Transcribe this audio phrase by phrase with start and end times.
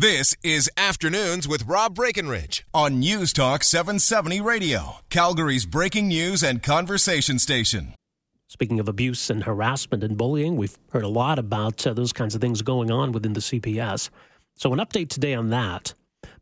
[0.00, 6.62] This is Afternoons with Rob Breckenridge on News Talk 770 Radio, Calgary's breaking news and
[6.62, 7.94] conversation station.
[8.46, 12.36] Speaking of abuse and harassment and bullying, we've heard a lot about uh, those kinds
[12.36, 14.08] of things going on within the CPS.
[14.54, 15.94] So, an update today on that.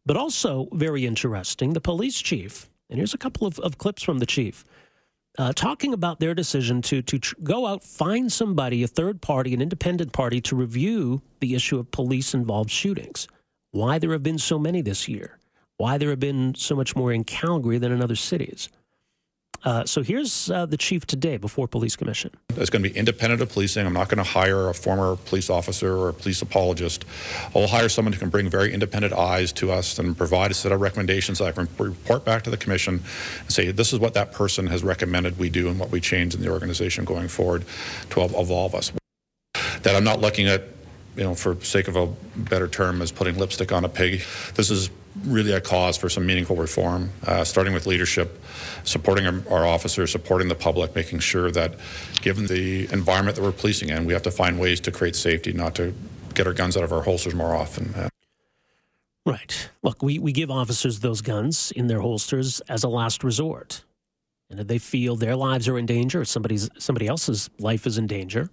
[0.04, 2.68] But also, very interesting, the police chief.
[2.91, 4.66] And here's a couple of, of clips from the chief.
[5.38, 9.54] Uh, talking about their decision to to tr- go out, find somebody, a third party,
[9.54, 13.27] an independent party, to review the issue of police involved shootings
[13.77, 15.39] why there have been so many this year,
[15.76, 18.71] why there have been so much more in Calgary than in other cities.
[19.64, 22.31] Uh, so here's uh, the chief today before police commission.
[22.50, 23.84] It's going to be independent of policing.
[23.84, 27.04] I'm not going to hire a former police officer or a police apologist.
[27.54, 30.72] I'll hire someone who can bring very independent eyes to us and provide a set
[30.72, 33.03] of recommendations that I can report back to the commission
[33.41, 36.34] and say this is what that person has recommended we do and what we change
[36.34, 37.64] in the organization going forward
[38.11, 38.92] to evolve us.
[39.83, 40.75] That I'm not looking at
[41.16, 44.22] you know, for sake of a better term, is putting lipstick on a pig.
[44.55, 44.91] This is
[45.25, 48.42] really a cause for some meaningful reform, uh, starting with leadership,
[48.84, 51.75] supporting our, our, officers, supporting the public, making sure that
[52.20, 55.53] given the environment that we're policing in, we have to find ways to create safety,
[55.53, 55.95] not to
[56.34, 57.95] get our guns out of our holsters more often.
[57.95, 58.08] Uh,
[59.25, 59.70] right.
[59.83, 63.83] Look, we, we give officers those guns in their holsters as a last resort.
[64.51, 67.98] And if they feel their lives are in danger, or somebody's somebody else's life is
[67.98, 68.51] in danger,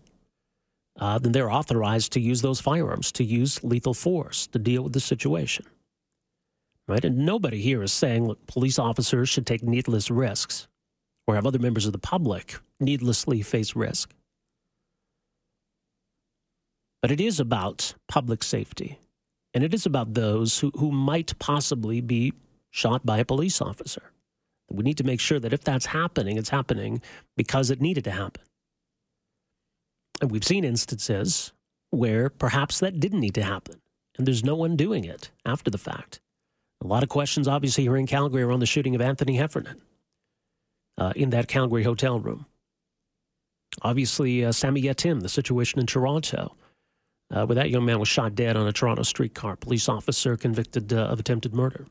[1.00, 4.94] uh, then they're authorized to use those firearms, to use lethal force to deal with
[4.94, 5.66] the situation.
[6.88, 7.04] Right?
[7.04, 10.68] And nobody here is saying, look, police officers should take needless risks
[11.26, 14.14] or have other members of the public needlessly face risk.
[17.02, 19.00] But it is about public safety.
[19.54, 22.34] And it is about those who, who might possibly be
[22.72, 24.12] shot by a police officer.
[24.70, 27.02] We need to make sure that if that's happening, it's happening
[27.38, 28.42] because it needed to happen.
[30.24, 31.52] And we've seen instances
[31.90, 33.82] where perhaps that didn't need to happen,
[34.18, 36.22] and there's no one doing it after the fact.
[36.82, 39.82] A lot of questions, obviously, here in Calgary around the shooting of Anthony Heffernan
[40.98, 42.46] uh, in that Calgary hotel room.
[43.82, 46.56] Obviously, uh, Sammy Yatim, the situation in Toronto,
[47.30, 50.94] uh, where that young man was shot dead on a Toronto streetcar, police officer convicted
[50.94, 51.86] uh, of attempted murder.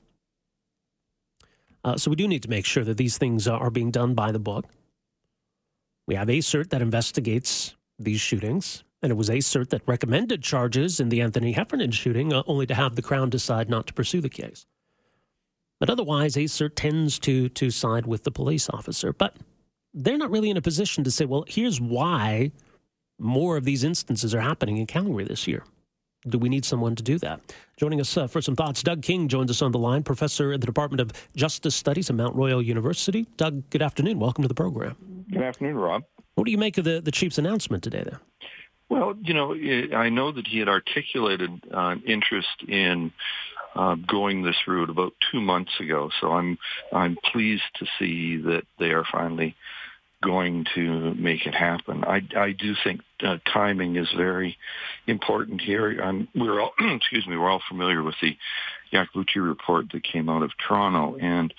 [1.84, 4.32] Uh, so we do need to make sure that these things are being done by
[4.32, 4.64] the book.
[6.06, 8.84] We have ASIRT that investigates these shootings.
[9.02, 12.74] And it was ASIRT that recommended charges in the Anthony Heffernan shooting, uh, only to
[12.74, 14.64] have the Crown decide not to pursue the case.
[15.80, 19.12] But otherwise, ASIRT tends to, to side with the police officer.
[19.12, 19.36] But
[19.92, 22.52] they're not really in a position to say, well, here's why
[23.18, 25.64] more of these instances are happening in Calgary this year.
[26.28, 27.40] Do we need someone to do that?
[27.76, 30.60] Joining us uh, for some thoughts, Doug King joins us on the line, professor at
[30.60, 33.26] the Department of Justice Studies at Mount Royal University.
[33.36, 34.20] Doug, good afternoon.
[34.20, 34.96] Welcome to the program.
[35.32, 36.04] Good afternoon, Rob.
[36.34, 38.18] What do you make of the, the chief's announcement today, then?
[38.88, 39.54] Well, you know,
[39.96, 43.12] I know that he had articulated uh, interest in
[43.74, 46.10] uh, going this route about two months ago.
[46.20, 46.58] So I'm
[46.92, 49.56] I'm pleased to see that they are finally
[50.22, 52.04] going to make it happen.
[52.04, 54.56] I, I do think uh, timing is very
[55.06, 55.96] important here.
[56.34, 58.36] We're all excuse me, we're all familiar with the
[58.92, 61.52] Iacobucci report that came out of Toronto, and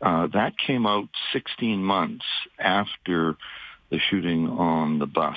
[0.00, 2.24] uh, that came out 16 months
[2.58, 3.36] after
[3.90, 5.36] the shooting on the bus.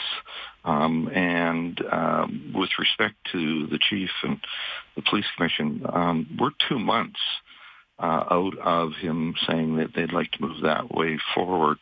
[0.64, 4.40] Um, and um, with respect to the chief and
[4.96, 7.20] the police commission, um, we're two months
[8.00, 11.78] uh, out of him saying that they'd like to move that way forward.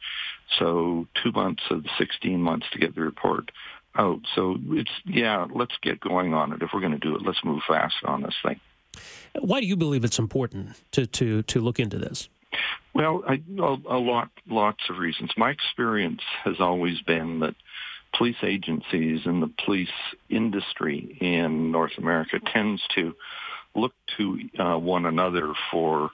[0.57, 3.51] So two months of the 16 months to get the report
[3.95, 4.21] out.
[4.35, 6.61] So it's, yeah, let's get going on it.
[6.61, 8.59] If we're going to do it, let's move fast on this thing.
[9.39, 12.29] Why do you believe it's important to, to, to look into this?
[12.93, 15.31] Well, I, a, a lot, lots of reasons.
[15.37, 17.55] My experience has always been that
[18.17, 19.87] police agencies and the police
[20.29, 23.13] industry in North America tends to
[23.75, 26.09] look to uh, one another for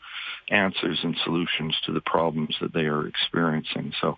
[0.49, 3.93] answers and solutions to the problems that they are experiencing.
[3.99, 4.17] So,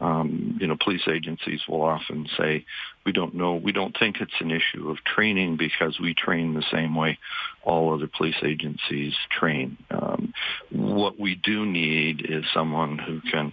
[0.00, 2.64] um, you know, police agencies will often say,
[3.06, 6.64] we don't know, we don't think it's an issue of training because we train the
[6.70, 7.18] same way
[7.62, 9.78] all other police agencies train.
[9.90, 10.34] Um,
[10.70, 13.52] what we do need is someone who can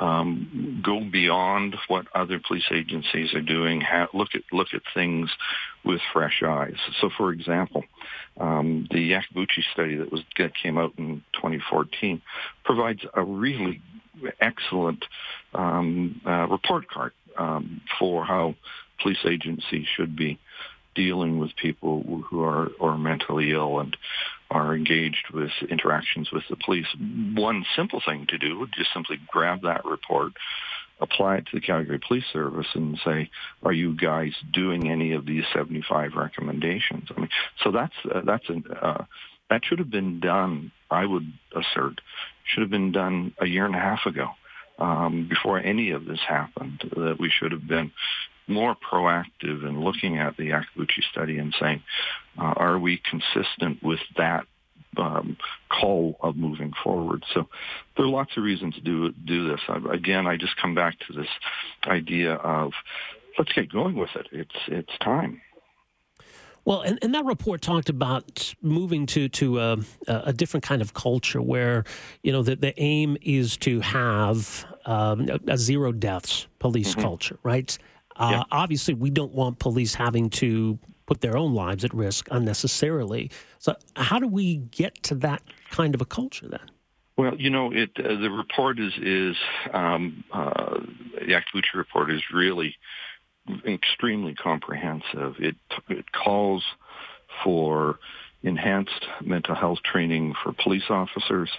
[0.00, 3.80] um, go beyond what other police agencies are doing.
[3.80, 5.30] Ha- look at look at things
[5.84, 6.76] with fresh eyes.
[7.00, 7.84] So, for example,
[8.38, 12.20] um, the Iacobucci study that was that came out in 2014
[12.64, 13.80] provides a really
[14.40, 15.04] excellent
[15.54, 18.54] um, uh, report card um, for how
[19.00, 20.38] police agencies should be
[20.94, 23.96] dealing with people who are or mentally ill and
[24.54, 26.86] are engaged with interactions with the police.
[27.34, 30.32] One simple thing to do would just simply grab that report,
[31.00, 33.28] apply it to the Calgary Police Service and say,
[33.64, 37.08] are you guys doing any of these 75 recommendations?
[37.14, 37.30] I mean,
[37.62, 39.04] so that's uh, that's an, uh,
[39.50, 40.70] that should have been done.
[40.90, 42.00] I would assert
[42.44, 44.28] should have been done a year and a half ago.
[44.76, 47.92] Um, before any of this happened, that we should have been
[48.46, 51.82] more proactive in looking at the Iacobucci study and saying,
[52.38, 54.46] uh, are we consistent with that
[54.96, 55.36] um,
[55.68, 57.24] call of moving forward.
[57.32, 57.48] So
[57.96, 59.60] there are lots of reasons to do do this.
[59.68, 61.28] I, again, I just come back to this
[61.86, 62.72] idea of
[63.38, 64.28] let's get going with it.
[64.32, 65.40] It's it's time.
[66.66, 70.94] Well, and, and that report talked about moving to to a, a different kind of
[70.94, 71.84] culture where
[72.22, 77.02] you know the, the aim is to have um, a, zero deaths police mm-hmm.
[77.02, 77.76] culture, right?
[78.16, 78.42] Uh, yeah.
[78.50, 83.30] Obviously, we don't want police having to put their own lives at risk unnecessarily.
[83.58, 86.70] So, how do we get to that kind of a culture then?
[87.16, 89.36] Well, you know, it uh, the report is is
[89.72, 90.80] um, uh,
[91.14, 92.76] the Iacobucci report is really
[93.66, 95.36] extremely comprehensive.
[95.38, 95.56] It
[95.88, 96.64] it calls
[97.42, 97.98] for
[98.42, 101.50] enhanced mental health training for police officers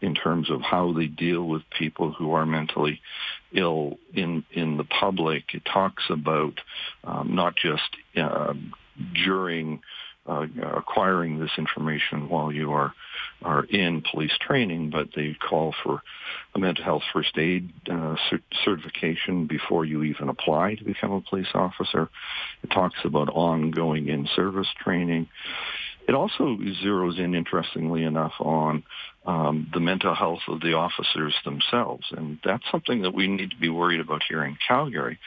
[0.00, 3.00] in terms of how they deal with people who are mentally
[3.54, 5.44] ill in in the public.
[5.54, 6.54] It talks about
[7.04, 8.54] um, not just uh,
[9.24, 9.80] during
[10.26, 10.46] uh,
[10.76, 12.94] acquiring this information while you are
[13.42, 16.00] are in police training, but they call for
[16.54, 18.14] a mental health first aid uh,
[18.64, 22.08] certification before you even apply to become a police officer.
[22.62, 25.28] It talks about ongoing in-service training.
[26.08, 28.82] It also zeroes in, interestingly enough, on
[29.24, 32.04] um, the mental health of the officers themselves.
[32.10, 35.18] And that's something that we need to be worried about here in Calgary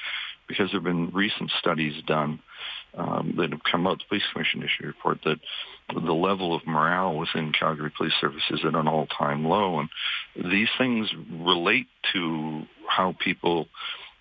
[0.48, 2.40] because there have been recent studies done
[2.98, 4.00] um, that have come out.
[4.00, 5.40] The Police Commission issued report that
[5.94, 9.80] the level of morale within Calgary Police Service is at an all-time low.
[9.80, 9.90] And
[10.52, 13.68] these things relate to how people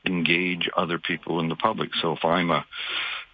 [0.07, 1.91] engage other people in the public.
[2.01, 2.65] So if I'm a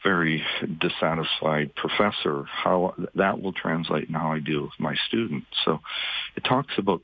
[0.03, 0.43] very
[0.81, 5.47] dissatisfied professor, how that will translate in how I deal with my students.
[5.65, 5.81] So
[6.37, 7.03] it talks about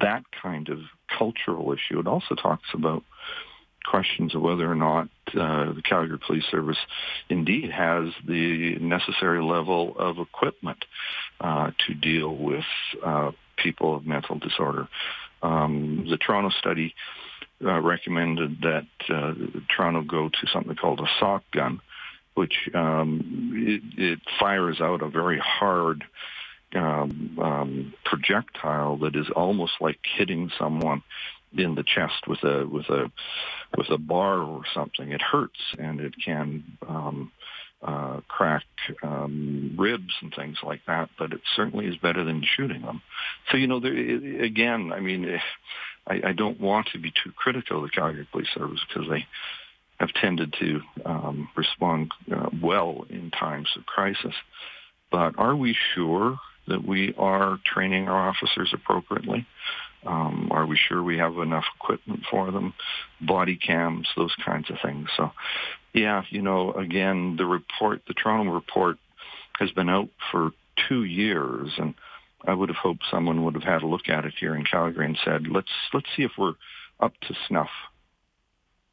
[0.00, 0.78] that kind of
[1.18, 1.98] cultural issue.
[2.00, 3.02] It also talks about
[3.86, 6.78] questions of whether or not uh, the Calgary Police Service
[7.28, 10.84] indeed has the necessary level of equipment
[11.40, 12.64] uh, to deal with
[13.04, 14.88] uh, people of mental disorder.
[15.42, 16.94] Um, the Toronto study
[17.64, 19.32] uh, recommended that uh,
[19.74, 21.80] Toronto go to something called a sock gun,
[22.36, 26.04] which um, it, it, fires out a very hard
[26.74, 31.02] um, um, projectile that is almost like hitting someone
[31.56, 33.10] in the chest with a with a
[33.76, 35.12] with a bar or something.
[35.12, 37.32] It hurts and it can um,
[37.82, 38.64] uh, crack
[39.02, 41.08] um, ribs and things like that.
[41.18, 43.00] But it certainly is better than shooting them.
[43.50, 45.40] So you know, there, again, I mean,
[46.06, 49.26] I, I don't want to be too critical of the Calgary Police Service because they
[49.98, 54.34] have tended to um, respond uh, well in times of crisis.
[55.10, 56.38] But are we sure
[56.68, 59.46] that we are training our officers appropriately?
[60.04, 62.74] Um, are we sure we have enough equipment for them?
[63.20, 65.08] Body cams, those kinds of things.
[65.16, 65.30] So,
[65.94, 68.98] yeah, you know, again, the report, the Toronto report,
[69.58, 70.50] has been out for
[70.88, 71.94] two years, and
[72.46, 75.06] I would have hoped someone would have had a look at it here in Calgary
[75.06, 76.54] and said, let's let's see if we're
[77.00, 77.70] up to snuff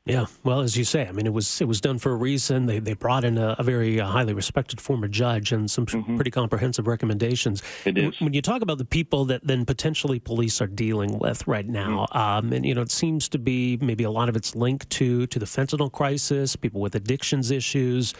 [0.05, 2.65] yeah, well, as you say, I mean, it was it was done for a reason.
[2.65, 6.17] They they brought in a, a very uh, highly respected former judge and some mm-hmm.
[6.17, 7.63] pretty comprehensive recommendations.
[7.85, 8.19] It is.
[8.19, 12.07] When you talk about the people that then potentially police are dealing with right now,
[12.11, 12.17] mm-hmm.
[12.17, 15.25] um, and you know, it seems to be maybe a lot of it's linked to
[15.27, 18.13] to the fentanyl crisis, people with addictions issues.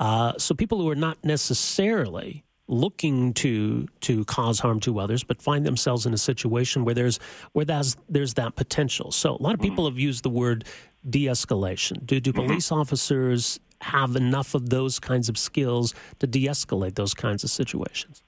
[0.00, 5.40] Uh, so people who are not necessarily looking to to cause harm to others, but
[5.40, 7.18] find themselves in a situation where there's
[7.52, 9.12] where there's there's that potential.
[9.12, 9.70] So a lot of mm-hmm.
[9.70, 10.64] people have used the word
[11.08, 12.04] de-escalation?
[12.04, 12.46] Do do mm-hmm.
[12.46, 18.22] police officers have enough of those kinds of skills to de-escalate those kinds of situations?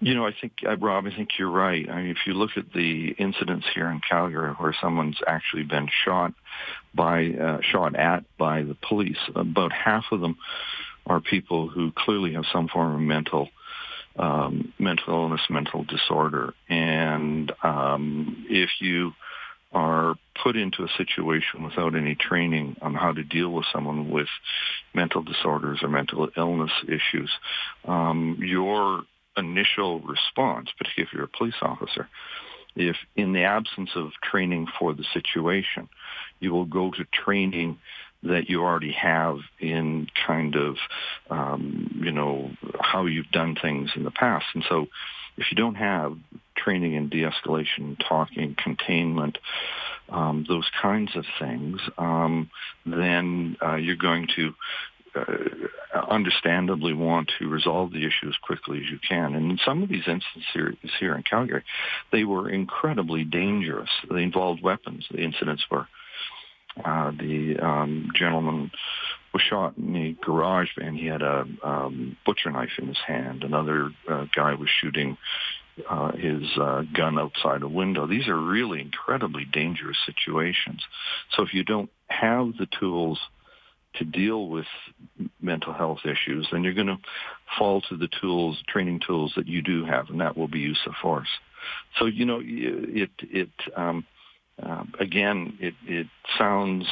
[0.00, 1.88] You know, I think, uh, Rob, I think you're right.
[1.88, 5.88] I mean, if you look at the incidents here in Calgary where someone's actually been
[6.04, 6.34] shot
[6.92, 10.36] by, uh, shot at by the police, about half of them
[11.06, 13.48] are people who clearly have some form of mental
[14.16, 16.54] um, mental illness, mental disorder.
[16.68, 19.12] And um, if you
[19.74, 24.28] are put into a situation without any training on how to deal with someone with
[24.94, 27.30] mental disorders or mental illness issues,
[27.86, 29.02] um, your
[29.36, 32.08] initial response, particularly if you're a police officer,
[32.76, 35.88] if in the absence of training for the situation,
[36.40, 37.78] you will go to training
[38.22, 40.76] that you already have in kind of,
[41.30, 42.50] um, you know,
[42.80, 44.46] how you've done things in the past.
[44.54, 44.86] And so
[45.36, 46.16] if you don't have
[46.56, 49.38] training in de-escalation, talking, containment,
[50.08, 52.50] um, those kinds of things, um,
[52.86, 54.54] then uh, you're going to
[55.16, 59.34] uh, understandably want to resolve the issue as quickly as you can.
[59.34, 61.62] And in some of these instances here, here in Calgary,
[62.12, 63.90] they were incredibly dangerous.
[64.10, 65.06] They involved weapons.
[65.10, 65.86] The incidents were
[66.84, 68.70] uh, the um, gentleman
[69.34, 73.42] was shot in the garage and he had a um, butcher knife in his hand.
[73.42, 75.18] Another uh, guy was shooting
[75.90, 78.06] uh, his uh, gun outside a window.
[78.06, 80.80] These are really incredibly dangerous situations.
[81.36, 83.18] So if you don't have the tools
[83.96, 84.66] to deal with
[85.40, 86.98] mental health issues, then you're going to
[87.58, 90.80] fall to the tools, training tools that you do have, and that will be use
[90.86, 91.28] of force.
[91.98, 94.04] So you know, it it um,
[94.62, 96.06] uh, again, it it
[96.38, 96.86] sounds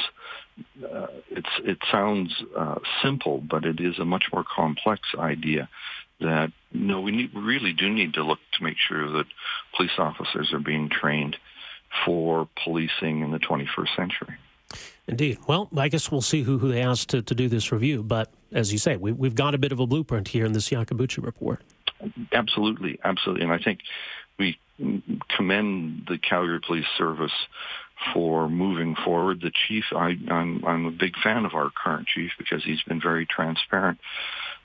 [0.83, 5.69] uh, it's it sounds uh, simple, but it is a much more complex idea.
[6.19, 9.25] That no, we need, really do need to look to make sure that
[9.75, 11.37] police officers are being trained
[12.05, 14.35] for policing in the 21st century.
[15.07, 15.39] Indeed.
[15.47, 18.03] Well, I guess we'll see who, who they asked to, to do this review.
[18.03, 20.69] But as you say, we, we've got a bit of a blueprint here in this
[20.69, 21.61] Iacobucci report.
[22.31, 23.43] Absolutely, absolutely.
[23.43, 23.79] And I think
[24.39, 24.57] we
[25.35, 27.33] commend the Calgary Police Service
[28.13, 29.41] for moving forward.
[29.41, 33.01] The chief, I, I'm, I'm a big fan of our current chief because he's been
[33.01, 33.99] very transparent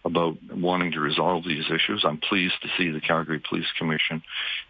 [0.05, 2.05] about wanting to resolve these issues.
[2.07, 4.23] I'm pleased to see the Calgary Police Commission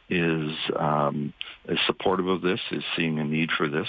[0.09, 1.33] is um,
[1.69, 3.89] is supportive of this, is seeing a need for this.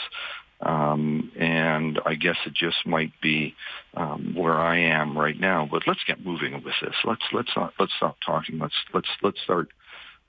[0.62, 3.55] Um, and I guess it just might be
[3.95, 5.67] um, where I am right now.
[5.69, 6.95] But let's get moving with this.
[7.05, 8.59] Let's let's not let's stop talking.
[8.59, 9.69] Let's let's let's start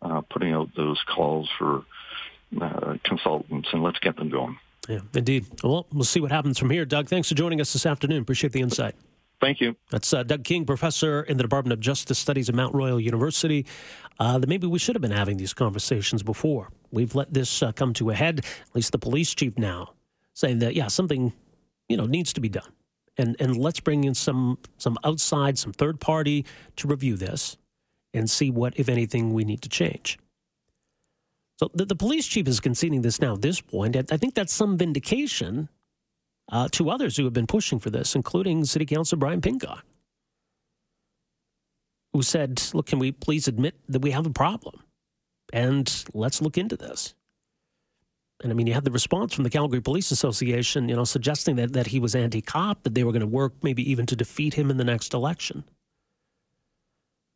[0.03, 1.83] uh, putting out those calls for
[2.61, 4.59] uh, consultants and let's get them going.
[4.89, 5.47] Yeah, indeed.
[5.63, 6.85] Well, we'll see what happens from here.
[6.85, 8.23] Doug, thanks for joining us this afternoon.
[8.23, 8.95] Appreciate the insight.
[9.41, 9.75] Thank you.
[9.91, 13.67] That's uh, Doug King, professor in the Department of Justice Studies at Mount Royal University.
[14.19, 16.69] Uh, that maybe we should have been having these conversations before.
[16.91, 18.41] We've let this uh, come to a head.
[18.41, 19.95] At least the police chief now
[20.35, 21.33] saying that yeah, something
[21.89, 22.73] you know needs to be done,
[23.17, 26.45] and and let's bring in some some outside, some third party
[26.77, 27.57] to review this
[28.13, 30.19] and see what, if anything, we need to change.
[31.61, 33.95] So the, the police chief is conceding this now at this point.
[33.95, 35.69] I think that's some vindication
[36.51, 39.83] uh, to others who have been pushing for this, including City Councilor Brian Pincott,
[42.15, 44.83] who said, Look, can we please admit that we have a problem?
[45.53, 47.15] And let's look into this.
[48.43, 51.57] And I mean, you had the response from the Calgary Police Association, you know, suggesting
[51.57, 54.17] that, that he was anti cop, that they were going to work maybe even to
[54.17, 55.65] defeat him in the next election.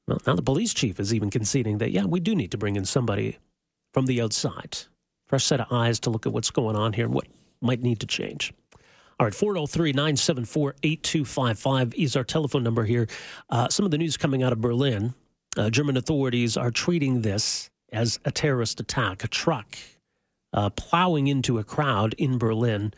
[0.09, 2.77] Well, now the police chief is even conceding that, yeah, we do need to bring
[2.77, 3.37] in somebody
[3.95, 4.77] from the outside,
[5.27, 7.29] fresh set of eyes to look at what's going on here and what
[7.63, 8.53] might need to change.
[9.19, 13.07] All right, 403 974 8255 is our telephone number here.
[13.49, 15.15] Uh, some of the news coming out of Berlin
[15.57, 19.77] uh, German authorities are treating this as a terrorist attack, a truck
[20.53, 22.93] uh, plowing into a crowd in Berlin.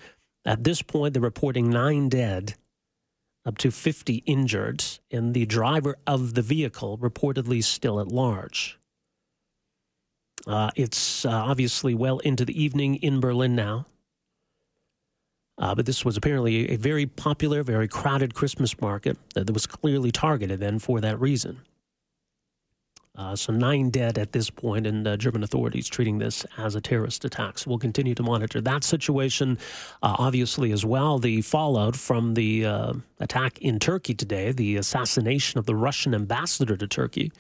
[0.44, 2.54] At this point, they're reporting nine dead
[3.44, 8.78] up to 50 injured, and the driver of the vehicle reportedly still at large.
[10.46, 13.86] Uh, it's uh, obviously well into the evening in Berlin now.
[15.58, 20.12] Uh, but this was apparently a very popular, very crowded Christmas market that was clearly
[20.12, 21.62] targeted then for that reason.
[23.16, 26.82] Uh, so nine dead at this point, and uh, German authorities treating this as a
[26.82, 27.56] terrorist attack.
[27.56, 29.56] So we'll continue to monitor that situation.
[30.02, 32.64] Uh, obviously, as well, the fallout from the
[33.18, 37.32] attack in Turkey today, the assassination of the Russian ambassador to Turkey,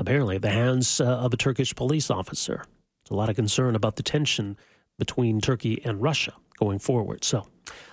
[0.00, 2.64] apparently at the hands uh, of a Turkish police officer.
[3.04, 4.56] There's a lot of concern about the tension
[4.98, 7.22] between Turkey and Russia going forward.
[7.22, 7.46] So,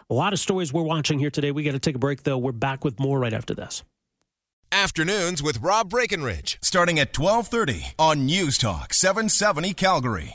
[0.10, 1.52] a lot of stories we're watching here today.
[1.52, 2.38] We got to take a break, though.
[2.38, 3.84] We're back with more right after this.
[4.72, 10.26] Afternoons with Rob Breckenridge, starting at 1230 on News Talk 770 Calgary.